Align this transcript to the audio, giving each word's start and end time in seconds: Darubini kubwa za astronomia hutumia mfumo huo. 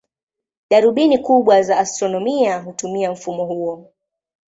Darubini 0.69 1.17
kubwa 1.17 1.61
za 1.61 1.77
astronomia 1.79 2.59
hutumia 2.59 3.11
mfumo 3.11 3.45
huo. 3.45 3.89